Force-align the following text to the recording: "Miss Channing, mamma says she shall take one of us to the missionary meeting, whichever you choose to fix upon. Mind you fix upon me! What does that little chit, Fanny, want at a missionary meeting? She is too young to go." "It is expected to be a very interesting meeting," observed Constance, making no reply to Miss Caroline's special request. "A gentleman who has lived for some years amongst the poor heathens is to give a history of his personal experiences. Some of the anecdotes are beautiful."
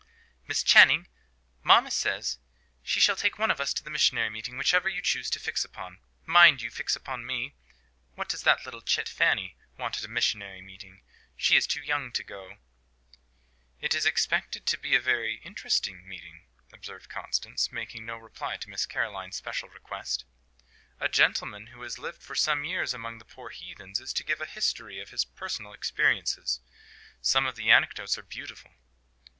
"Miss 0.47 0.63
Channing, 0.63 1.07
mamma 1.61 1.91
says 1.91 2.39
she 2.81 2.99
shall 2.99 3.15
take 3.15 3.37
one 3.37 3.51
of 3.51 3.61
us 3.61 3.71
to 3.75 3.83
the 3.83 3.91
missionary 3.91 4.31
meeting, 4.31 4.57
whichever 4.57 4.89
you 4.89 4.99
choose 4.99 5.29
to 5.29 5.39
fix 5.39 5.63
upon. 5.63 5.99
Mind 6.25 6.59
you 6.63 6.71
fix 6.71 6.95
upon 6.95 7.23
me! 7.23 7.53
What 8.15 8.27
does 8.27 8.41
that 8.41 8.65
little 8.65 8.81
chit, 8.81 9.07
Fanny, 9.07 9.57
want 9.77 9.99
at 9.99 10.03
a 10.03 10.07
missionary 10.07 10.59
meeting? 10.59 11.03
She 11.37 11.55
is 11.55 11.67
too 11.67 11.83
young 11.83 12.11
to 12.13 12.23
go." 12.23 12.57
"It 13.79 13.93
is 13.93 14.07
expected 14.07 14.65
to 14.65 14.75
be 14.79 14.95
a 14.95 14.99
very 14.99 15.35
interesting 15.43 16.07
meeting," 16.09 16.47
observed 16.73 17.07
Constance, 17.07 17.71
making 17.71 18.03
no 18.03 18.17
reply 18.17 18.57
to 18.57 18.69
Miss 18.71 18.87
Caroline's 18.87 19.35
special 19.35 19.69
request. 19.69 20.25
"A 20.99 21.09
gentleman 21.09 21.67
who 21.67 21.83
has 21.83 21.99
lived 21.99 22.23
for 22.23 22.33
some 22.33 22.65
years 22.65 22.95
amongst 22.95 23.19
the 23.19 23.31
poor 23.35 23.49
heathens 23.51 23.99
is 23.99 24.13
to 24.13 24.23
give 24.23 24.41
a 24.41 24.47
history 24.47 24.99
of 24.99 25.11
his 25.11 25.25
personal 25.25 25.73
experiences. 25.73 26.59
Some 27.21 27.45
of 27.45 27.55
the 27.55 27.69
anecdotes 27.69 28.17
are 28.17 28.23
beautiful." 28.23 28.73